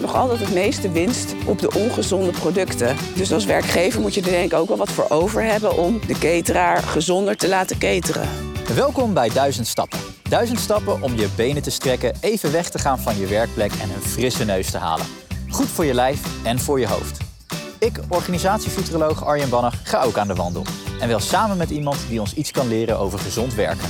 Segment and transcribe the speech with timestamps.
[0.00, 2.96] nog altijd het meeste winst op de ongezonde producten.
[3.14, 6.00] Dus als werkgever moet je er denk ik ook wel wat voor over hebben om
[6.06, 8.28] de cateraar gezonder te laten cateren.
[8.74, 9.98] Welkom bij Duizend Stappen.
[10.28, 13.90] Duizend stappen om je benen te strekken, even weg te gaan van je werkplek en
[13.90, 15.06] een frisse neus te halen.
[15.48, 17.18] Goed voor je lijf en voor je hoofd.
[17.78, 20.64] Ik, organisatiefuturoloog Arjen Banner, ga ook aan de wandel.
[21.00, 23.88] En wel samen met iemand die ons iets kan leren over gezond werken.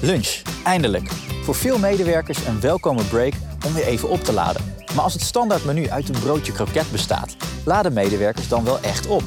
[0.00, 1.10] Lunch, eindelijk.
[1.42, 3.32] Voor veel medewerkers een welkome break
[3.66, 4.71] om weer even op te laden.
[4.94, 9.22] Maar als het standaardmenu uit een broodje kroket bestaat, laden medewerkers dan wel echt op.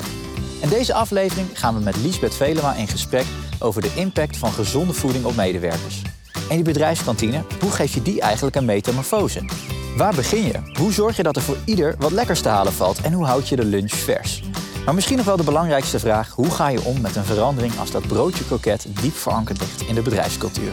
[0.61, 3.25] In deze aflevering gaan we met Liesbeth Velema in gesprek
[3.59, 6.01] over de impact van gezonde voeding op medewerkers.
[6.49, 9.45] En die bedrijfskantine, hoe geef je die eigenlijk een metamorfose?
[9.97, 10.79] Waar begin je?
[10.79, 13.01] Hoe zorg je dat er voor ieder wat lekkers te halen valt?
[13.01, 14.43] En hoe houd je de lunch vers?
[14.85, 17.91] Maar misschien nog wel de belangrijkste vraag: hoe ga je om met een verandering als
[17.91, 20.71] dat broodje kroket diep verankerd ligt in de bedrijfscultuur?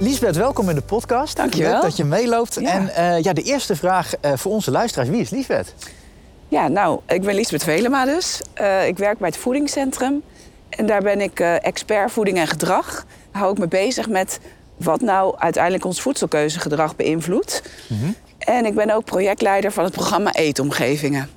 [0.00, 1.36] Lisbeth, welkom in de podcast.
[1.36, 1.72] Dankjewel.
[1.72, 2.54] Leuk dat je meeloopt.
[2.60, 2.70] Ja.
[2.70, 5.74] En eh, ja, de eerste vraag eh, voor onze luisteraars: wie is Lisbeth?
[6.48, 8.40] Ja, nou, ik ben Liesbeth Velema dus.
[8.54, 10.22] Eh, ik werk bij het voedingscentrum.
[10.68, 13.06] En daar ben ik expert voeding en gedrag.
[13.30, 14.40] Hou ik me bezig met
[14.76, 17.62] wat nou uiteindelijk ons voedselkeuzegedrag beïnvloedt.
[18.38, 21.28] En ik ben ook projectleider van het programma Eetomgevingen.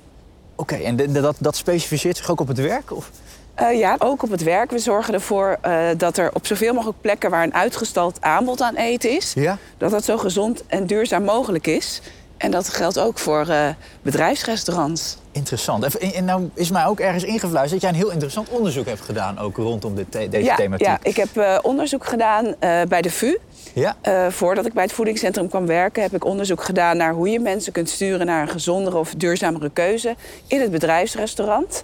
[0.54, 2.92] Oké, en de- de- dat, dat specificeert zich ook op het werk?
[2.92, 3.10] Of?
[3.54, 4.70] Eh, ja, ook op het werk.
[4.70, 8.74] We zorgen ervoor eh, dat er op zoveel mogelijk plekken waar een uitgestald aanbod aan
[8.76, 9.58] eten is, Ja.
[9.78, 12.00] dat dat zo gezond en duurzaam mogelijk is.
[12.36, 13.68] En dat geldt ook voor eh,
[14.02, 15.16] bedrijfsrestaurants.
[15.32, 15.96] Interessant.
[15.96, 19.00] En, en nou is mij ook ergens ingefluisterd dat jij een heel interessant onderzoek hebt
[19.00, 20.86] gedaan ook rondom dit deze ja, thematiek.
[20.86, 22.54] ja, ik heb onderzoek gedaan
[22.88, 23.38] bij de VU.
[23.72, 23.96] Ja?
[24.30, 27.72] Voordat ik bij het voedingscentrum kwam werken, heb ik onderzoek gedaan naar hoe je mensen
[27.72, 30.14] kunt sturen naar een gezondere of duurzamere keuze
[30.46, 31.82] in het bedrijfsrestaurant.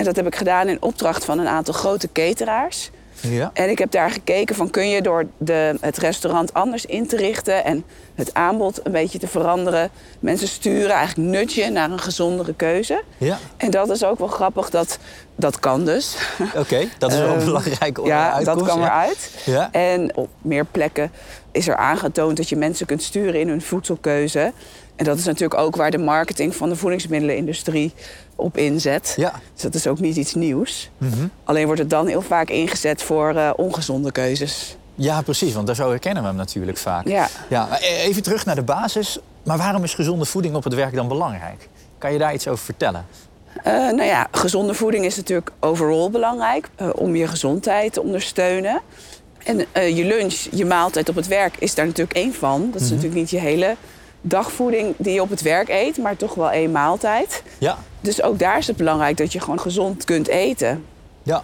[0.00, 2.90] En dat heb ik gedaan in opdracht van een aantal grote cateraars.
[3.20, 3.50] Ja.
[3.54, 7.16] En ik heb daar gekeken van kun je door de, het restaurant anders in te
[7.16, 12.54] richten en het aanbod een beetje te veranderen, mensen sturen, eigenlijk nudgen naar een gezondere
[12.54, 13.02] keuze.
[13.18, 13.38] Ja.
[13.56, 14.98] En dat is ook wel grappig, dat,
[15.36, 16.16] dat kan dus.
[16.56, 18.66] Oké, dat is wel een Ehm, belangrijke Ja, uitkomst.
[18.66, 18.84] dat ja.
[18.84, 19.30] eruit.
[19.44, 19.68] Ja.
[19.72, 21.10] En op meer plekken
[21.52, 24.52] is er aangetoond dat je mensen kunt sturen in hun voedselkeuze.
[25.00, 27.92] En dat is natuurlijk ook waar de marketing van de voedingsmiddelenindustrie
[28.36, 29.14] op inzet.
[29.16, 29.32] Ja.
[29.52, 30.90] Dus dat is ook niet iets nieuws.
[30.98, 31.26] Mhm.
[31.44, 34.76] Alleen wordt het dan heel vaak ingezet voor eh, ongezonde keuzes.
[34.94, 37.08] Ja, precies, want daar zo herkennen we hem natuurlijk vaak.
[37.08, 37.28] Ja.
[37.48, 39.18] Ja, e- even terug naar de basis.
[39.42, 41.68] Maar waarom is gezonde voeding op het werk dan belangrijk?
[41.98, 43.06] Kan je daar iets over vertellen?
[43.62, 48.80] Eh, nou ja, gezonde voeding is natuurlijk overal belangrijk eh, om je gezondheid te ondersteunen.
[49.42, 52.70] En je lunch, je maaltijd op het werk is daar natuurlijk één van.
[52.72, 53.76] Dat is natuurlijk niet je hele
[54.20, 57.42] dagvoeding die je op het werk eet, maar toch wel één maaltijd.
[57.58, 57.78] Ja.
[58.00, 60.84] Dus ook daar is het belangrijk dat je gewoon gezond kunt eten.
[61.22, 61.42] Ja.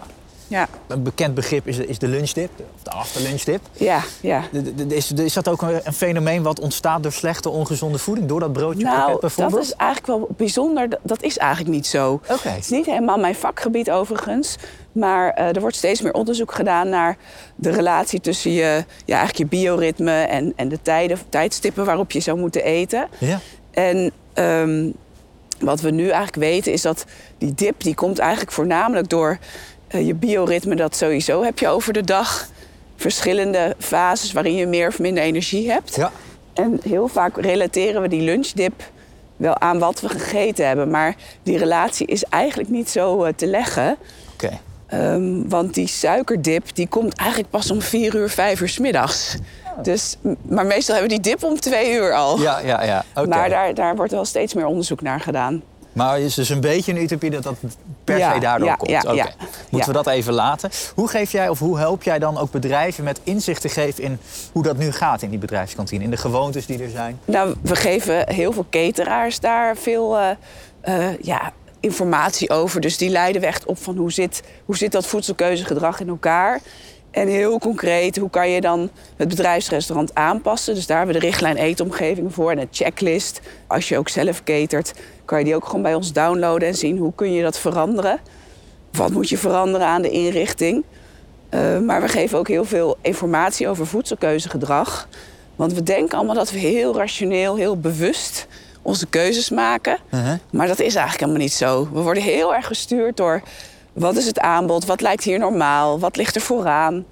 [0.49, 3.61] Ja, Een bekend begrip is de, is de lunchdip, of de afterlunchdip.
[3.73, 4.41] ja, ja.
[4.87, 8.27] Is, is dat ook een, een fenomeen wat ontstaat door slechte, ongezonde voeding?
[8.27, 9.55] Door dat broodje Nou, bijvoorbeeld?
[9.55, 10.89] dat is eigenlijk wel bijzonder.
[10.89, 12.13] Dat- Dat is eigenlijk niet zo.
[12.13, 12.49] Oké.
[12.49, 14.55] Het is niet helemaal mijn vakgebied overigens.
[14.97, 17.17] Maar eh, er wordt steeds meer onderzoek gedaan naar
[17.55, 22.19] de relatie tussen je, ja, eigenlijk je bioritme en, en de tijden, tijdstippen waarop je
[22.19, 23.07] zou moeten eten.
[23.17, 23.39] Ja.
[23.71, 24.89] En ehm,
[25.59, 27.05] wat we nu eigenlijk weten is dat
[27.37, 29.37] die dip die komt eigenlijk voornamelijk door
[29.87, 30.75] eh, je bioritme.
[30.75, 32.49] Dat sowieso heb je over de dag
[32.95, 35.95] verschillende fases waarin je meer of minder energie hebt.
[35.95, 36.11] Ja.
[36.53, 38.83] En heel vaak relateren we die lunchdip
[39.35, 40.89] wel aan wat we gegeten hebben.
[40.89, 43.97] Maar die relatie is eigenlijk niet zo eh, te leggen.
[44.33, 44.59] Oké.
[44.87, 49.35] Ehm, want die suikerdip die komt eigenlijk pas om vier uur, vijf uur 's middags.
[49.81, 52.39] Dus, m- maar meestal hebben we die dip om twee uur al.
[52.39, 53.03] Ja, ja, ja.
[53.15, 53.27] Oké.
[53.27, 55.61] Maar daar, daar wordt wel steeds meer onderzoek naar gedaan.
[55.93, 57.55] Maar het is dus een beetje een utopie dat dat
[58.03, 58.91] per Ja, se daardoor ja, komt.
[58.91, 59.27] ja.
[59.69, 60.69] Moeten we dat even laten.
[60.95, 64.19] Hoe geef jij of hoe help jij dan ook bedrijven met inzicht te geven in
[64.51, 66.03] hoe dat nu gaat in die bedrijfskantine?
[66.03, 67.19] In de gewoontes die er zijn?
[67.25, 70.29] Nou, we geven heel veel cateraars daar veel eh,
[70.81, 72.81] eh, ja, informatie over.
[72.81, 76.61] Dus die leiden we echt op van hoe zit, hoe zit dat voedselkeuzegedrag in elkaar.
[77.11, 80.75] En heel concreet, hoe kan je dan het bedrijfsrestaurant aanpassen?
[80.75, 83.41] Dus daar hebben we de richtlijn eetomgeving voor en een checklist.
[83.67, 84.93] Als je ook zelf catert,
[85.25, 88.19] kan je die ook gewoon bij ons downloaden en zien hoe kun je dat veranderen.
[88.91, 90.83] Wat moet je veranderen aan de inrichting?
[91.49, 95.07] Uh, maar we geven ook heel veel informatie over voedselkeuzegedrag.
[95.55, 98.47] Want we denken allemaal dat we heel rationeel, heel bewust
[98.87, 99.97] onze keuzes maken.
[100.13, 100.33] Uh-huh.
[100.49, 101.89] Maar dat is eigenlijk helemaal niet zo.
[101.93, 103.41] We worden heel erg gestuurd door
[103.93, 107.05] wat is het aanbod, wat lijkt hier normaal, wat ligt er vooraan,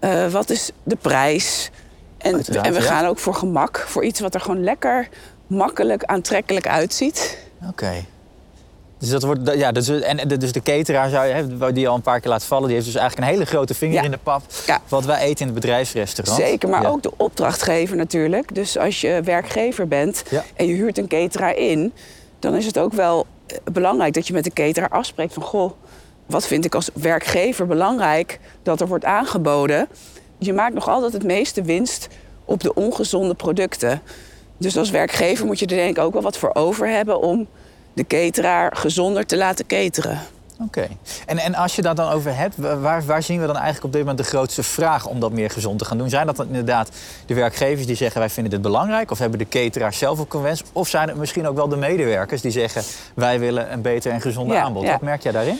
[0.00, 1.70] uh, wat is de prijs.
[2.18, 2.86] En, en we ja.
[2.86, 5.08] gaan ook voor gemak, voor iets wat er gewoon lekker,
[5.46, 7.38] makkelijk, aantrekkelijk uitziet.
[7.68, 8.04] Oké.
[9.02, 12.44] Dus dat wordt, ja, dus, en dus de cateraar die al een paar keer laat
[12.44, 14.42] vallen, die heeft dus eigenlijk een hele grote vinger in de pap.
[14.66, 14.80] Ja.
[14.88, 16.40] Wat wij eten in het bedrijfsrestaurant.
[16.40, 16.88] Zeker, maar Ja.
[16.88, 18.54] ook de opdrachtgever natuurlijk.
[18.54, 20.22] Dus als je werkgever bent
[20.56, 21.92] en je huurt een cateraar in,
[22.38, 25.72] dan is het ook wel eh, belangrijk dat je met de cateraar afspreekt van goh,
[26.26, 29.88] wat vind ik als werkgever belangrijk dat er wordt aangeboden.
[30.38, 32.08] Je maakt nog altijd het meeste winst
[32.44, 34.02] op de ongezonde producten.
[34.58, 37.46] Dus als werkgever moet je er denk ik ook wel wat voor over hebben om
[37.94, 40.18] de cateraar gezonder te laten cateren.
[40.60, 40.88] Oké.
[41.26, 43.84] En, en als je dat dan over hebt, wa- waar, waar zien we dan eigenlijk
[43.84, 46.08] op dit moment de grootste vraag om dat meer gezond te gaan doen?
[46.08, 46.88] Zijn dat dan inderdaad
[47.26, 49.10] de werkgevers die zeggen wij vinden dit belangrijk?
[49.10, 50.62] Of hebben de cateraars zelf ook een wens?
[50.72, 52.82] Of zijn het misschien ook wel de medewerkers die zeggen
[53.14, 54.82] wij willen een beter en gezonder Ja, aanbod?
[54.82, 54.90] ja.
[54.92, 55.58] Wat merk jij daarin?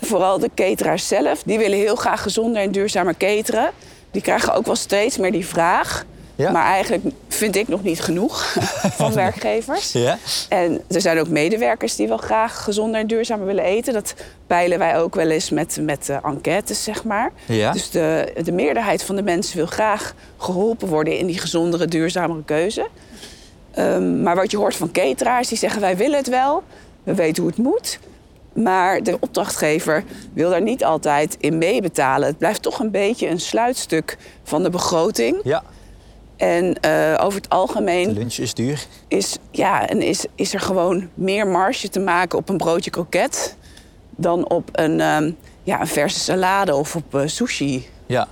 [0.00, 3.70] Vooral de cateraars zelf, die willen heel graag gezonder en duurzamer cateren.
[4.10, 6.04] Die krijgen ook wel steeds meer die vraag.
[6.40, 6.50] Ja.
[6.50, 8.56] Maar eigenlijk vind ik nog niet genoeg
[9.00, 9.92] van werkgevers.
[9.92, 10.18] Ja.
[10.48, 13.92] En er zijn ook medewerkers die wel graag gezonder en duurzamer willen eten.
[13.92, 14.14] Dat
[14.46, 17.32] peilen wij ook wel eens met, met enquêtes, zeg maar.
[17.46, 17.72] Ja.
[17.72, 22.44] Dus de, de meerderheid van de mensen wil graag geholpen worden in die gezondere, duurzamere
[22.44, 22.88] keuze.
[23.70, 26.62] Ehm, maar wat je hoort van cateraars, die zeggen wij willen het wel.
[27.02, 27.98] We weten hoe het moet.
[28.52, 32.28] Maar de opdrachtgever wil daar niet altijd in meebetalen.
[32.28, 35.40] Het blijft toch een beetje een sluitstuk van de begroting.
[35.42, 35.62] ja.
[36.40, 38.86] En eh, over het De algemeen lunch is duur.
[39.08, 43.56] is, ja, en is, is er gewoon meer marge te maken op een broodje kroket
[44.16, 45.30] dan op een, ehm,
[45.62, 47.88] ja, een verse salade of op eh, sushi.
[48.06, 48.28] Ja.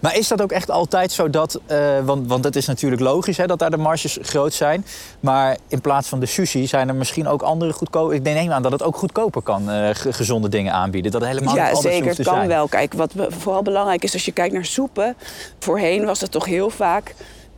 [0.00, 3.36] Maar is dat ook echt altijd zo dat, eh, want, want het is natuurlijk logisch
[3.36, 4.84] hè, dat daar de marges groot zijn.
[5.20, 8.14] Maar in plaats van de sushi zijn er misschien ook andere goedkope.
[8.14, 11.12] Ik neem aan dat het ook goedkoper kan ge- gezonde dingen aanbieden.
[11.12, 12.04] Dat het helemaal ja, niet anders zeker.
[12.06, 12.48] hoeft te kan zijn.
[12.48, 12.68] wel.
[12.68, 15.16] Kijk, wat vooral belangrijk is als je kijkt naar soepen.
[15.58, 17.14] Voorheen was het toch heel vaak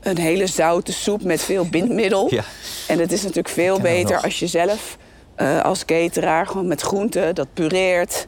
[0.06, 2.34] een hele zoute soep met veel bindmiddel.
[2.34, 2.44] Ja.
[2.88, 4.96] En het is natuurlijk veel beter als je zelf
[5.34, 8.26] eh, als cateraar gewoon met groenten dat pureert.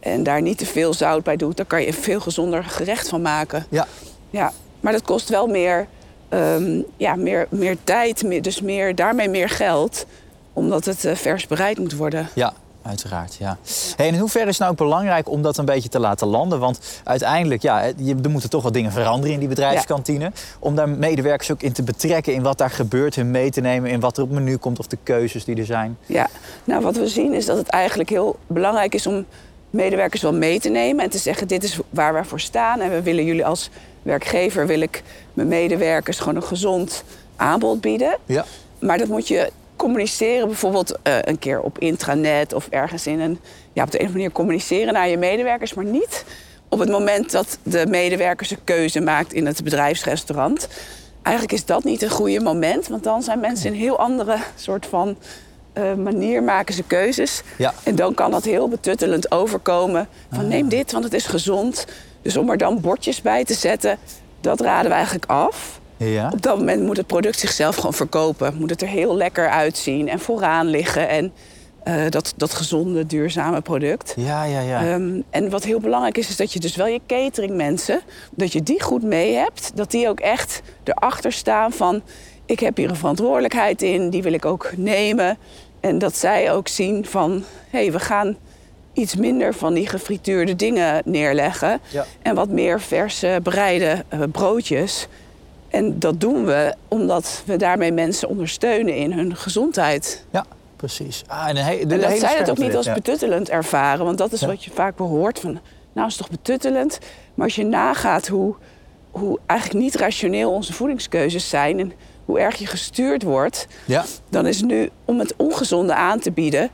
[0.00, 1.56] En daar niet te veel zout bij doet.
[1.56, 3.66] Dan kan je een veel gezonder gerecht van maken.
[3.68, 3.86] Ja.
[4.30, 5.86] Ja, maar dat kost wel meer,
[6.28, 10.06] ehm, ja, meer, meer tijd, meer, dus meer, daarmee meer geld.
[10.52, 12.28] Omdat het eh, vers bereid moet worden.
[12.34, 13.34] Ja, uiteraard.
[13.38, 13.58] Ja.
[13.96, 16.26] Hey, en in hoeverre is het nou ook belangrijk om dat een beetje te laten
[16.26, 16.58] landen?
[16.58, 20.32] Want uiteindelijk, ja, je, er moeten toch wat dingen veranderen in die bedrijfskantine.
[20.58, 23.90] Om daar medewerkers ook in te betrekken in wat daar gebeurt, hun mee te nemen
[23.90, 25.98] in wat er op het menu komt of de keuzes die er zijn.
[26.06, 26.28] Ja,
[26.64, 29.24] nou wat we zien is dat het eigenlijk heel belangrijk is om
[29.70, 31.04] medewerkers wel mee te nemen.
[31.04, 32.80] En te zeggen, dit is waar wij voor staan.
[32.80, 33.70] En we willen jullie als
[34.02, 35.02] werkgever, wil ik
[35.32, 37.04] mijn medewerkers gewoon een gezond
[37.36, 38.16] aanbod bieden.
[38.26, 38.44] Ja.
[38.78, 39.50] Maar dat moet je
[39.84, 43.38] communiceren, bijvoorbeeld eh, een keer op intranet of ergens in een,
[43.72, 46.24] ja, op de een of andere manier communiceren naar je medewerkers, maar niet
[46.68, 50.68] op het moment dat de medewerkers een keuze maakt in het bedrijfsrestaurant.
[51.22, 54.36] Eigenlijk is dat niet een goede moment, want dan zijn mensen in een heel andere
[54.56, 55.16] soort van
[55.72, 57.42] eh, manier maken ze keuzes.
[57.58, 57.74] Ja.
[57.82, 60.08] En dan kan dat heel betuttelend overkomen.
[60.32, 61.86] Van neem dit, want het is gezond.
[62.22, 63.98] Dus om er dan bordjes bij te zetten,
[64.40, 65.80] dat raden we eigenlijk af.
[65.96, 66.30] Ja.
[66.32, 68.54] Op dat moment moet het product zichzelf gewoon verkopen.
[68.58, 71.08] Moet het er heel lekker uitzien en vooraan liggen.
[71.08, 71.32] En
[71.84, 74.14] eh, dat, dat gezonde, duurzame product.
[74.16, 74.86] Ja, ja, ja.
[74.86, 78.00] Ehm, en wat heel belangrijk is, is dat je dus wel je cateringmensen...
[78.30, 79.70] dat je die goed mee hebt.
[79.74, 82.02] Dat die ook echt erachter staan van...
[82.46, 85.38] ik heb hier een verantwoordelijkheid in, die wil ik ook nemen.
[85.80, 87.44] En dat zij ook zien van...
[87.70, 88.36] hé, hey, we gaan
[88.92, 91.80] iets minder van die gefrituurde dingen neerleggen...
[91.88, 92.06] Ja.
[92.22, 95.08] en wat meer verse, bereide eh, broodjes...
[95.74, 100.24] En dat doen we omdat we daarmee mensen ondersteunen in hun gezondheid.
[100.30, 100.44] ja,
[100.76, 101.22] precies.
[101.26, 102.94] Ah, en he- de En dat hele zij het ook niet als ja.
[102.94, 104.04] betuttelend ervaren.
[104.04, 104.46] Want dat is Ja.
[104.46, 105.58] wat je vaak behoort van...
[105.92, 106.98] nou, is het toch betuttelend?
[107.34, 108.54] Maar als je nagaat hoe,
[109.10, 111.80] hoe eigenlijk niet rationeel onze voedingskeuzes zijn...
[111.80, 111.92] en
[112.24, 113.66] hoe erg je gestuurd wordt...
[113.84, 114.04] Ja.
[114.30, 116.70] dan is nu om het ongezonde aan te bieden...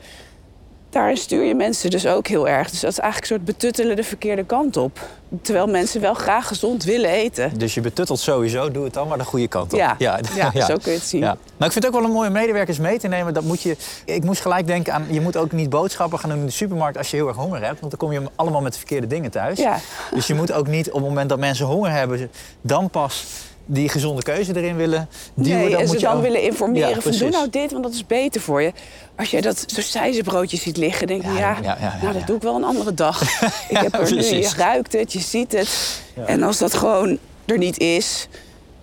[0.91, 2.69] daar stuur je mensen dus ook heel erg.
[2.69, 4.99] Dus dat is eigenlijk een soort betuttelen de verkeerde kant op.
[5.41, 7.57] Terwijl mensen wel graag gezond willen eten.
[7.57, 9.79] Dus je betuttelt sowieso, doe het dan maar de goede kant op.
[9.79, 10.19] Ja, ja,
[10.67, 11.21] zo kun je het zien.
[11.21, 11.37] Ja.
[11.57, 13.33] Maar ik vind het ook wel een mooie medewerkers mee te nemen.
[13.33, 16.39] Dat moet je, ik moest gelijk denken aan, je moet ook niet boodschappen gaan doen
[16.39, 17.79] in de supermarkt als je heel erg honger hebt.
[17.79, 19.59] Want dan kom je allemaal met de verkeerde dingen thuis.
[19.59, 19.77] Ja.
[20.13, 22.29] Dus je moet ook niet op het moment dat mensen honger hebben,
[22.61, 23.25] dan pas
[23.65, 25.57] die gezonde keuze erin willen duwen.
[25.59, 27.71] Nee, dan en moet ze je dan ook- willen informeren Ja, van doe nou dit,
[27.71, 28.71] want dat is beter voor je.
[29.15, 31.57] Als jij dat sijzenbroodje ziet liggen, denk je Ja,
[32.01, 33.21] nou dat doe ik wel een andere dag.
[33.69, 36.01] ik heb er nu, je ruikt het, je ziet het.
[36.25, 38.27] En als dat gewoon er niet is,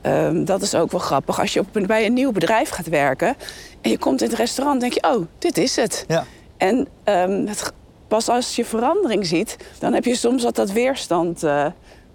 [0.01, 1.41] ehm, dat is ook wel grappig.
[1.41, 3.37] Als je op, een- bij een nieuw bedrijf gaat werken
[3.81, 6.05] en je komt in het restaurant, denk je, oh, dit is het.
[6.09, 6.25] Ja.
[6.57, 7.73] En ehm, het,
[8.09, 11.67] pas als je verandering ziet, dan heb je soms dat dat weerstand eh,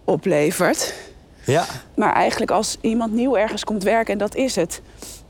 [0.06, 0.94] oplevert.
[1.46, 1.66] Ja.
[1.96, 4.82] Maar eigenlijk als iemand nieuw ergens komt werken en dat is het,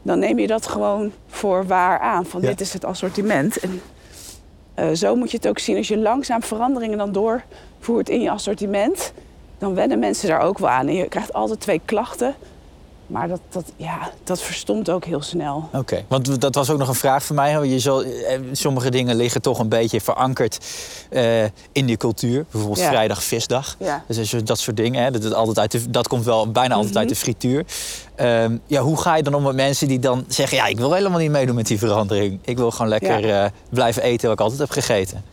[0.02, 2.26] dan neem je dat gewoon voor waar aan.
[2.26, 2.48] Van Ja.
[2.48, 3.60] dit is het assortiment.
[3.60, 3.82] En
[4.76, 5.78] Eh, zo moet je het ook zien.
[5.78, 9.14] Als je langzaam veranderingen dan doorvoert in je assortiment,
[9.58, 10.88] dan wennen mensen daar ook wel aan.
[10.88, 12.36] En je krijgt altijd twee klachten.
[13.08, 15.70] Maar dat, dat, ja, dat verstomt ook heel snel.
[15.74, 17.66] Oké, want dat was ook nog een vraag van mij.
[17.68, 20.58] Je zal, eh, sommige dingen liggen toch een beetje verankerd
[21.12, 22.46] uh, in die cultuur.
[22.52, 22.88] Bijvoorbeeld Ja.
[22.90, 23.76] vrijdag, visdag.
[23.80, 24.04] Ja.
[24.08, 27.08] Dus dat soort dingen, hè, dat, altijd uit de, dat komt wel bijna altijd uit
[27.10, 27.24] de Mhm.
[27.24, 27.66] frituur.
[28.16, 30.58] Ehm, ja, hoe ga je dan om met mensen die dan zeggen...
[30.58, 32.40] ja, ik wil helemaal niet meedoen met die verandering.
[32.42, 35.24] Ik wil gewoon lekker eh, blijven eten wat ik altijd heb gegeten.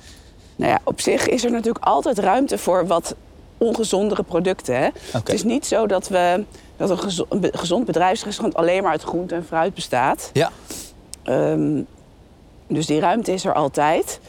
[0.56, 3.14] Nou ja, op zich is er natuurlijk altijd ruimte voor wat
[3.60, 4.76] ongezondere producten.
[4.76, 4.88] Hè?
[5.12, 6.44] Het is niet zo dat, we,
[6.76, 10.30] dat een, gezond bedrijfsrestaurant alleen maar uit groente en fruit bestaat.
[10.32, 10.50] Ja,
[11.22, 11.82] Ehm,
[12.66, 14.20] dus die ruimte is er altijd.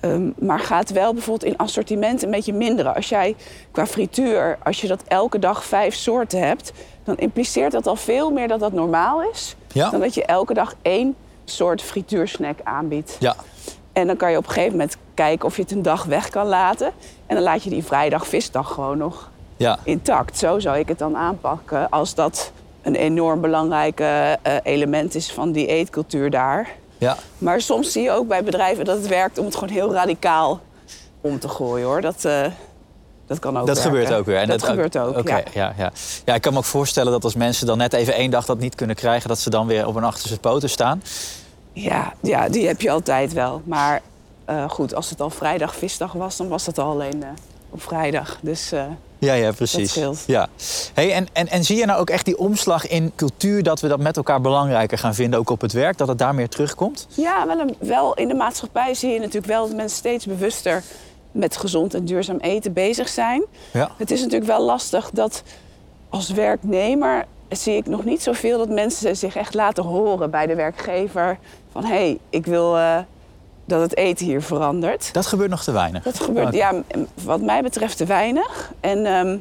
[0.00, 2.94] Ehm, maar gaat wel bijvoorbeeld in assortiment een beetje minderen.
[2.94, 3.36] Als jij
[3.70, 6.72] qua frituur, als je dat elke dag vijf soorten hebt,
[7.04, 9.56] dan impliceert dat al veel meer dat dat normaal is.
[9.72, 9.90] Ja.
[9.90, 13.16] Dan dat je elke dag één soort frituursnack aanbiedt.
[13.18, 13.36] ja.
[13.92, 16.28] En dan kan je op een gegeven moment kijken of je het een dag weg
[16.28, 16.92] kan laten.
[17.28, 19.78] En dan laat je die vrijdag visdag gewoon nog ja.
[19.82, 20.38] intact.
[20.38, 24.32] Zo zou ik het dan aanpakken als dat een enorm belangrijk eh,
[24.62, 26.68] element is van die eetcultuur daar.
[26.98, 27.16] ja.
[27.38, 30.60] Maar soms zie je ook bij bedrijven dat het werkt om het gewoon heel radicaal
[31.20, 32.00] om te gooien hoor.
[32.00, 32.44] Dat, eh,
[33.26, 33.96] dat kan ook Dat werken.
[33.96, 34.36] gebeurt ook weer.
[34.36, 35.42] En dat, gebeurt ook, Oké, ja.
[35.52, 35.72] ja.
[35.76, 35.92] Ja,
[36.24, 36.34] ja.
[36.34, 38.74] ik kan me ook voorstellen dat als mensen dan net even één dag dat niet
[38.74, 39.28] kunnen krijgen...
[39.28, 41.02] dat ze dan weer op een achterste poten staan.
[41.72, 43.62] Ja, ja, die heb je altijd wel.
[43.64, 44.00] Maar
[44.48, 47.28] eh, goed, als het al vrijdag visdag was, dan was het al alleen eh,
[47.70, 48.38] op vrijdag.
[48.40, 48.82] Dus eh,
[49.18, 49.78] Ja, ja, precies.
[49.80, 50.24] Dat scheelt.
[50.26, 50.48] Ja.
[50.94, 53.62] Hey, en, en, en zie je nou ook echt die omslag in cultuur...
[53.62, 55.98] dat we dat met elkaar belangrijker gaan vinden, ook op het werk?
[55.98, 57.06] Dat het daar meer terugkomt?
[57.10, 60.82] Ja, wel, een- wel in de maatschappij zie je natuurlijk wel dat mensen steeds bewuster
[61.32, 63.42] met gezond en duurzaam eten bezig zijn.
[63.72, 63.90] Ja.
[63.96, 65.42] Het is natuurlijk wel lastig dat
[66.08, 70.54] als werknemer zie ik nog niet zoveel dat mensen zich echt laten horen bij de
[70.54, 71.38] werkgever
[71.72, 72.76] van hé, hey, ik wil
[73.68, 75.12] dat het eten hier verandert.
[75.12, 76.02] Dat gebeurt nog te weinig.
[76.02, 76.82] Dat gebeurt, ja,
[77.24, 78.72] wat mij betreft te weinig.
[78.80, 79.38] En, ehm,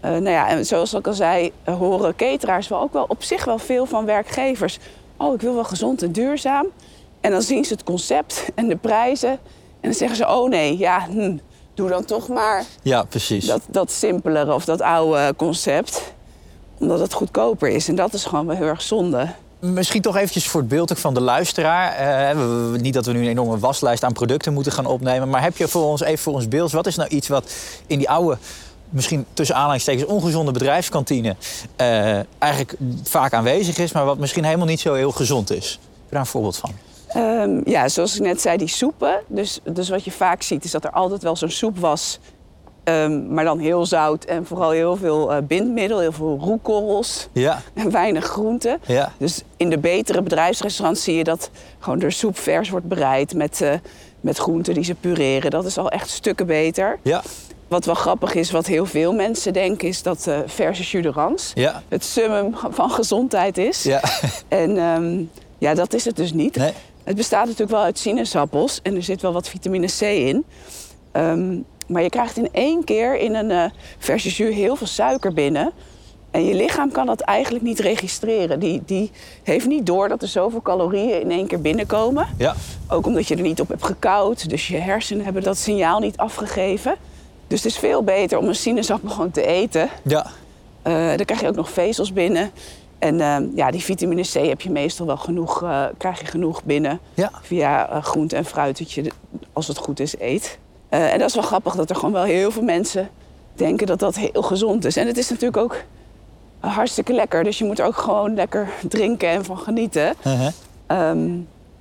[0.00, 3.44] eh, nou ja, en zoals ik al zei, horen cateraars wel ook wel op zich
[3.44, 4.78] wel veel van werkgevers.
[5.16, 6.66] Oh, ik wil wel gezond en duurzaam.
[7.20, 9.30] En dan zien ze het concept en de prijzen.
[9.30, 11.36] En dan zeggen ze, oh nee, ja, hm,
[11.74, 13.46] doe dan toch maar Ja, precies.
[13.46, 16.14] dat, dat simpelere of dat oude concept.
[16.78, 17.88] Omdat het goedkoper is.
[17.88, 19.28] En dat is gewoon wel heel erg zonde.
[19.60, 21.92] Misschien toch eventjes voor het beeld van de luisteraar.
[21.92, 25.28] Eh, niet dat we nu een enorme waslijst aan producten moeten gaan opnemen.
[25.28, 26.72] Maar heb je voor ons even voor ons beeld...
[26.72, 27.54] wat is nou iets wat
[27.86, 28.38] in die oude,
[28.90, 30.06] misschien tussen aanhalingstekens...
[30.06, 31.36] ongezonde bedrijfskantine
[31.76, 33.92] eh, eigenlijk vaak aanwezig is...
[33.92, 35.70] maar wat misschien helemaal niet zo heel gezond is?
[35.70, 36.72] Heb je daar een voorbeeld van?
[37.06, 39.20] Ehm, ja, zoals ik net zei, die soepen.
[39.26, 42.18] Dus, dus wat je vaak ziet is dat er altijd wel zo'n soep was.
[42.86, 47.62] Ehm, maar dan heel zout en vooral heel veel eh, bindmiddel, heel veel roekorrels Ja,
[47.74, 48.78] en weinig groenten.
[48.86, 53.34] ja, Dus in de betere bedrijfsrestaurants zie je dat gewoon de soep vers wordt bereid
[53.34, 53.72] met, eh,
[54.20, 55.50] met groenten die ze pureren.
[55.50, 56.98] Dat is al echt stukken beter.
[57.02, 57.22] ja,
[57.68, 61.82] Wat wel grappig is, wat heel veel mensen denken, is dat eh verse jus ja.
[61.88, 63.82] het summum van gezondheid is.
[63.82, 64.00] ja.
[64.48, 65.22] En ehm,
[65.58, 66.56] ja, dat is het dus niet.
[66.56, 66.72] Nee.
[67.04, 70.44] Het bestaat natuurlijk wel uit sinaasappels en er zit wel wat vitamine C in.
[71.12, 73.64] Ehm, maar je krijgt in één keer in een eh
[73.98, 75.72] verse jus heel veel suiker binnen.
[76.30, 78.58] En je lichaam kan dat eigenlijk niet registreren.
[78.60, 79.10] Die, die
[79.42, 82.26] heeft niet door dat er zoveel calorieën in één keer binnenkomen.
[82.38, 82.54] ja.
[82.88, 84.48] Ook omdat je er niet op hebt gekoud.
[84.48, 86.94] Dus je hersenen hebben dat signaal niet afgegeven.
[87.46, 89.88] Dus het is veel beter om een sinaasappel gewoon te eten.
[90.02, 90.26] ja.
[90.82, 92.50] Eh dan krijg je ook nog vezels binnen.
[92.98, 96.64] En eh, ja, die vitamine C heb je meestal wel genoeg, eh, krijg je genoeg
[96.64, 97.00] binnen.
[97.14, 97.30] Ja.
[97.42, 99.10] Via eh, groente en fruit dat je,
[99.52, 100.58] als het goed is, eet.
[100.96, 103.08] Eh, en dat is wel grappig dat er gewoon wel heel veel mensen
[103.54, 104.96] denken dat dat heel gezond is.
[104.96, 105.76] En het is natuurlijk ook
[106.60, 107.44] hartstikke lekker.
[107.44, 110.14] Dus je moet er ook gewoon lekker drinken en van genieten.
[110.26, 110.48] Uh-huh.
[110.86, 111.28] Ehm,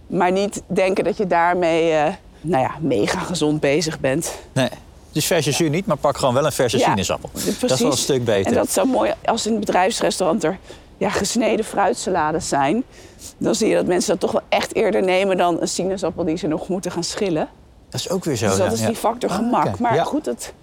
[0.08, 4.36] maar niet denken dat je daarmee eh, nou ja, mega gezond bezig bent.
[4.54, 4.70] Nee.
[5.12, 7.30] Dus verse jus niet, maar pak gewoon wel een verse Ja, sinaasappel.
[7.30, 7.60] precies.
[7.60, 8.46] Dat is wel een stuk beter.
[8.46, 10.58] En dat is zo mooi als in het bedrijfsrestaurant er
[10.98, 12.84] ja, gesneden fruitsalades zijn.
[13.38, 16.38] Dan zie je dat mensen dat toch wel echt eerder nemen dan een sinaasappel die
[16.38, 17.50] ze nog moeten gaan schillen.
[17.96, 18.48] Dat is ook weer zo.
[18.48, 19.80] dus dat ja, is die factor Ah, gemak.
[19.80, 20.54] Maar goed, het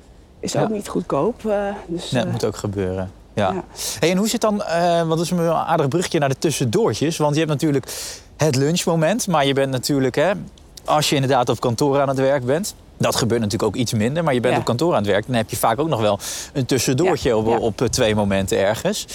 [0.40, 1.46] is ook niet goedkoop.
[1.46, 3.10] eh, dus, Nee, eh, dat moet ook gebeuren.
[3.34, 3.64] Ja.
[3.98, 7.16] Hey, en hoe zit dan, eh want dat is een aardig brugje naar de tussendoortjes.
[7.16, 7.86] Want je hebt natuurlijk
[8.36, 10.32] het lunchmoment, maar je bent natuurlijk, hè,
[10.84, 12.74] als je inderdaad op kantoor aan het werk bent.
[12.96, 14.58] Dat gebeurt natuurlijk ook iets minder, maar je bent Ja.
[14.60, 15.26] op kantoor aan het werk.
[15.26, 16.18] Dan heb je vaak ook nog wel
[16.52, 17.56] een tussendoortje Ja, op, ja.
[17.56, 19.06] op twee momenten ergens.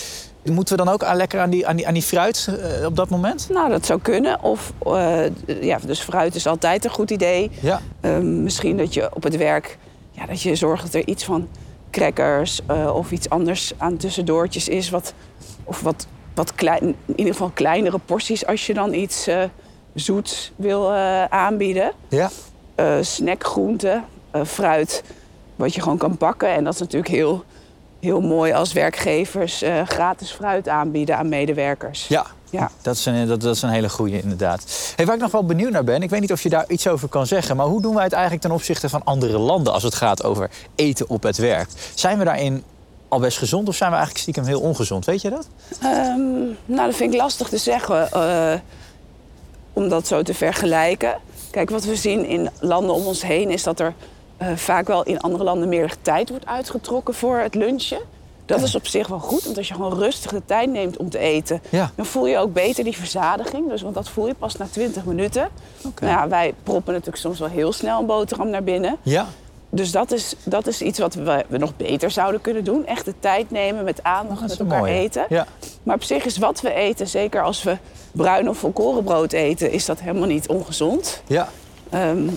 [0.54, 2.50] Moeten we dan ook aan, lekker aan die, aan die, aan die fruit
[2.80, 3.50] eh, op dat moment?
[3.50, 4.42] Nou, dat zou kunnen.
[4.42, 5.20] Of, eh,
[5.62, 7.52] ja, dus fruit is altijd een goed idee.
[7.62, 9.78] Ja, Ehm, misschien dat je op het werk
[10.12, 11.48] ja, dat je zorgt dat er iets van
[11.92, 14.90] crackers eh, of iets anders aan tussendoortjes is.
[14.90, 15.14] Wat,
[15.64, 19.30] of wat, wat klein, in ieder geval kleinere porties als je dan iets
[19.94, 20.94] zoets wil
[21.30, 21.92] aanbieden.
[22.10, 22.30] ja.
[23.02, 24.04] snackgroenten,
[24.46, 25.04] fruit,
[25.56, 26.50] wat je gewoon kan pakken.
[26.50, 27.44] En dat is natuurlijk heel,
[28.00, 32.08] heel mooi als werkgevers eh, gratis fruit aanbieden aan medewerkers.
[32.08, 32.72] Ja, Ja.
[32.82, 34.94] Dat, is een, dat, dat is een hele goede inderdaad.
[34.96, 36.88] Hey, waar ik nog wel benieuwd naar ben, ik weet niet of je daar iets
[36.88, 37.56] over kan zeggen...
[37.56, 39.74] maar hoe doen wij het eigenlijk ten opzichte van andere landen...
[39.74, 41.70] als het gaat over eten op het werk?
[41.96, 42.64] Zijn we daarin
[43.08, 45.06] al best gezond of zijn we eigenlijk stiekem heel ongezond?
[45.06, 45.48] Weet je dat?
[45.82, 46.20] Ehm,
[46.66, 48.54] nou, dat vind ik lastig te zeggen eh,
[49.74, 51.18] om dat zo te vergelijken.
[51.52, 53.94] Kijk, wat we zien in landen om ons heen is dat er
[54.38, 58.00] eh, vaak wel in andere landen meer tijd wordt uitgetrokken voor het lunchen.
[58.46, 61.10] Dat is op zich wel goed, want als je gewoon rustig de tijd neemt om
[61.10, 61.92] te eten, Ja.
[61.96, 63.70] dan voel je ook beter die verzadiging.
[63.70, 65.48] Dus, want dat voel je pas na 20 minuten.
[65.82, 68.96] Nou ja, wij proppen natuurlijk soms wel heel snel een boterham naar binnen.
[69.02, 69.26] Ja.
[69.70, 72.86] Dus dat is, dat is iets wat we, we nog beter zouden kunnen doen.
[72.86, 75.26] Echt de tijd nemen met aandacht met elkaar eten.
[75.30, 75.46] Ja.
[75.84, 77.78] Maar op zich is wat we eten, zeker als we
[78.12, 81.22] bruin of volkorenbrood eten, is dat helemaal niet ongezond.
[81.28, 81.50] Ja.
[81.90, 82.28] Ehm,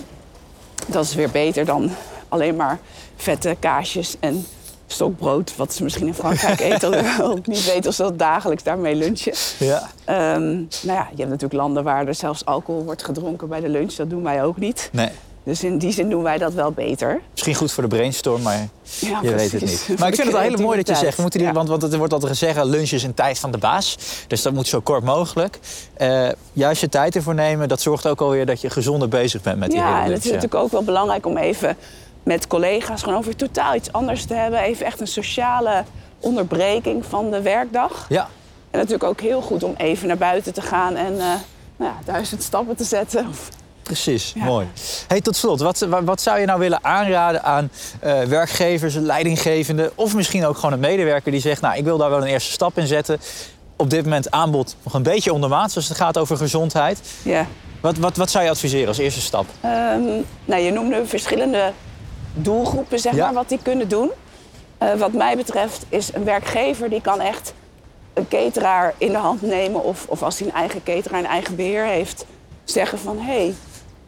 [0.87, 1.91] dat is weer beter dan
[2.29, 2.79] alleen maar
[3.15, 4.45] vette kaasjes en
[4.87, 5.55] stokbrood.
[5.55, 7.21] Wat ze misschien in Frankrijk eten.
[7.21, 9.33] Ook niet weten of ze dat dagelijks daarmee lunchen.
[9.59, 9.89] Ja.
[10.05, 13.69] Ehm, nou ja, je hebt natuurlijk landen waar er zelfs alcohol wordt gedronken bij de
[13.69, 13.93] lunch.
[13.93, 14.89] Dat doen wij ook niet.
[14.91, 15.09] Nee.
[15.43, 17.21] Dus in die zin doen wij dat wel beter.
[17.31, 18.67] Misschien goed voor de brainstorm, maar
[18.99, 19.87] Ja, je weet het niet.
[19.99, 21.53] Maar ik vind het wel heel mooi dat je zegt, we moeten die, Ja.
[21.55, 23.97] want, want er wordt altijd gezegd, lunch is een tijd van de baas.
[24.27, 25.59] Dus dat moet zo kort mogelijk.
[25.93, 29.59] Eh, juist je tijd ervoor nemen, dat zorgt ook alweer dat je gezonder bezig bent
[29.59, 30.15] met die ja, hele en lunch.
[30.15, 31.77] het is natuurlijk ook wel belangrijk om even
[32.23, 34.59] met collega's gewoon over totaal iets anders te hebben.
[34.59, 35.83] Even echt een sociale
[36.19, 38.05] onderbreking van de werkdag.
[38.09, 38.27] Ja,
[38.71, 41.25] En natuurlijk ook heel goed om even naar buiten te gaan en eh,
[41.77, 43.27] nou ja, duizend stappen te zetten.
[43.29, 43.49] Of-
[43.91, 44.31] precies.
[44.35, 44.43] Ja.
[44.43, 44.67] Mooi.
[45.07, 49.91] Hey, tot slot, wat, wa- wat zou je nou willen aanraden aan eh, werkgevers, leidinggevenden...
[49.95, 51.61] of misschien ook gewoon een medewerker die zegt...
[51.61, 53.19] nou, ik wil daar wel een eerste stap in zetten.
[53.75, 56.99] Op dit moment aanbod nog een beetje ondermaats als het gaat over gezondheid.
[57.23, 57.45] Ja.
[57.81, 59.45] Wat, wat, wat zou je adviseren als eerste stap?
[59.61, 60.01] Ehm,
[60.45, 61.71] nou, je noemde verschillende
[62.33, 63.25] doelgroepen, zeg Ja.
[63.25, 64.11] maar, wat die kunnen doen.
[64.77, 67.53] Eh, wat mij betreft is een werkgever die kan echt
[68.13, 69.83] een cateraar in de hand nemen...
[69.83, 72.25] of, of als hij een eigen cateraar en eigen beheer heeft...
[72.63, 73.53] zeggen van, hé, hey,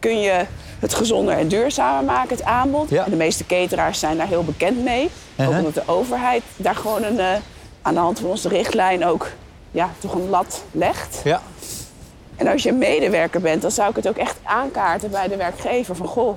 [0.04, 0.44] kun je
[0.78, 2.90] het gezonder en duurzamer maken, het aanbod?
[2.90, 3.04] Ja.
[3.04, 5.10] En de meeste cateraars zijn daar heel bekend mee.
[5.38, 7.32] Ook omdat de overheid daar gewoon een, eh,
[7.82, 9.30] aan de hand van onze richtlijn ook
[9.70, 11.20] ja, toch een lat legt.
[11.24, 11.42] Ja,
[12.36, 15.36] En als je een medewerker bent, dan zou ik het ook echt aankaarten bij de
[15.36, 15.96] werkgever.
[15.96, 16.36] Van goh,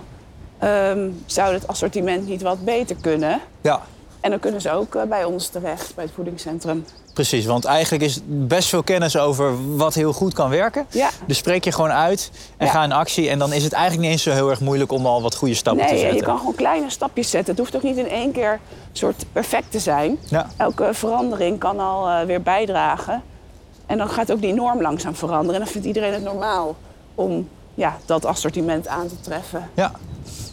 [0.58, 3.42] ehm, zou het assortiment niet wat beter kunnen?
[3.62, 3.82] ja.
[4.20, 6.86] En dan kunnen ze ook eh, bij ons terecht, bij het voedingscentrum.
[7.14, 10.86] Precies, want eigenlijk is best veel kennis over wat heel goed kan werken.
[10.90, 11.10] Ja.
[11.28, 12.72] Dus spreek je gewoon uit en Ja.
[12.72, 13.30] ga in actie.
[13.30, 15.54] En dan is het eigenlijk niet eens zo heel erg moeilijk om al wat goede
[15.54, 16.26] stappen te Nee, en zetten.
[16.26, 17.50] je kan gewoon kleine stapjes zetten.
[17.56, 18.60] Het hoeft ook niet in één keer
[18.92, 20.18] soort perfect te zijn.
[20.30, 20.48] Ja.
[20.58, 23.24] Elke verandering kan al eh, weer bijdragen.
[23.86, 25.54] En dan gaat ook die norm langzaam veranderen.
[25.54, 26.76] En dan vindt iedereen het normaal
[27.16, 29.70] om ja, dat assortiment aan te treffen.
[29.74, 29.92] Ja.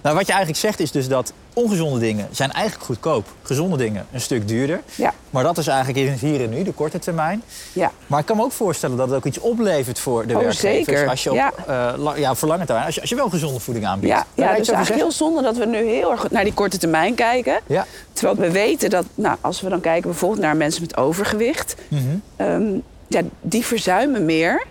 [0.03, 3.27] Nou, wat je eigenlijk zegt is dus dat ongezonde dingen zijn eigenlijk goedkoop.
[3.43, 4.81] Gezonde dingen een stuk duurder.
[4.95, 5.13] Ja.
[5.31, 7.43] Maar dat is eigenlijk in het hier en nu, de korte termijn.
[7.73, 7.91] Ja.
[8.07, 10.87] Maar ik kan me ook voorstellen dat het ook iets oplevert voor de Oh, werkgevers.
[10.87, 11.09] zeker.
[11.09, 11.53] Als je op, Ja.
[11.67, 14.13] eh, la- ja, voor lange termijn, als je, als je wel gezonde voeding aanbiedt.
[14.13, 17.15] Ja, ja over eigenlijk heel zonde dat we nu heel erg naar die korte termijn
[17.15, 17.61] kijken.
[17.67, 17.87] Ja.
[18.13, 22.01] Terwijl we weten dat, nou, als we dan kijken bijvoorbeeld naar mensen met overgewicht, Mhm.
[22.37, 22.63] ehm,
[23.09, 24.63] ja, die verzuimen meer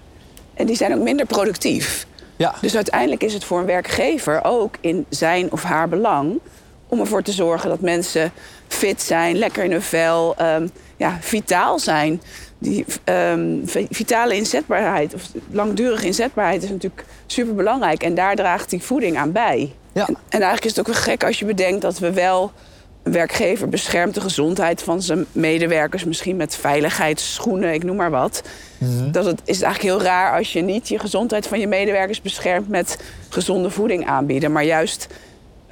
[0.53, 2.07] en die zijn ook minder productief.
[2.35, 2.53] Ja.
[2.61, 6.39] Dus uiteindelijk is het voor een werkgever ook in zijn of haar belang
[6.93, 8.31] om ervoor te zorgen dat mensen
[8.67, 12.21] fit zijn, lekker in hun vel, ehm, ja, vitaal zijn.
[12.59, 18.03] Die ehm, vi- vitale inzetbaarheid, of langdurige inzetbaarheid, is natuurlijk super belangrijk.
[18.03, 19.73] En daar draagt die voeding aan bij.
[19.93, 20.07] Ja.
[20.07, 22.51] En, en eigenlijk is het ook wel gek als je bedenkt dat we wel.
[23.03, 28.41] Een werkgever beschermt de gezondheid van zijn medewerkers, misschien met veiligheidsschoenen, ik noem maar wat.
[29.11, 32.69] Dat het is eigenlijk heel raar als je niet je gezondheid van je medewerkers beschermt
[32.69, 32.97] met
[33.29, 34.51] gezonde voeding aanbieden.
[34.51, 35.07] Maar juist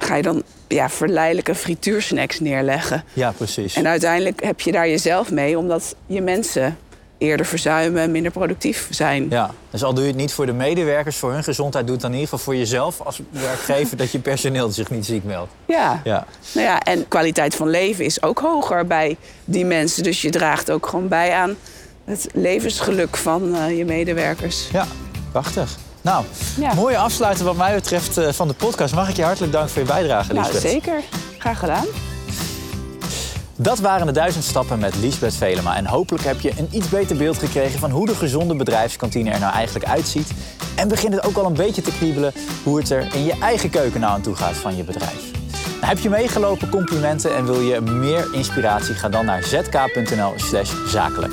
[0.04, 3.04] ga je dan ja, verleidelijke frituursnacks neerleggen.
[3.12, 3.74] ja, precies.
[3.74, 6.76] En uiteindelijk heb je daar jezelf mee, omdat je mensen
[7.18, 9.26] eerder verzuimen, minder productief zijn.
[9.30, 12.02] Ja, dus al doe je het niet voor de medewerkers, voor hun gezondheid, doe het
[12.02, 15.52] dan in ieder geval voor jezelf als werkgever dat je personeel zich niet ziek meldt.
[15.66, 16.00] Ja.
[16.04, 20.02] Ja, Nou ja, en kwaliteit van leven is ook hoger bij die mensen.
[20.02, 21.56] Dus je draagt ook gewoon bij aan
[22.04, 24.68] het levensgeluk van eh, je medewerkers.
[24.72, 24.86] ja
[25.32, 25.76] prachtig.
[26.02, 26.24] Nou,
[26.56, 26.74] Ja.
[26.74, 28.94] mooie afsluiten wat mij betreft eh, van de podcast.
[28.94, 30.70] Mag ik je hartelijk danken voor je bijdrage, Nou, Liesbeth.
[30.70, 31.00] zeker.
[31.38, 31.84] Graag gedaan.
[33.56, 35.76] Dat waren de duizend stappen met Liesbeth Velema.
[35.76, 39.40] En hopelijk heb je een iets beter beeld gekregen van hoe de gezonde bedrijfskantine er
[39.40, 40.30] nou eigenlijk uitziet.
[40.74, 43.70] En begint het ook al een beetje te kriebelen hoe het er in je eigen
[43.70, 45.30] keuken nou aan toe gaat van je bedrijf.
[45.80, 48.94] Nou, heb je meegelopen, complimenten en wil je meer inspiratie?
[48.94, 51.32] Ga dan naar zk.nl/zakelijk.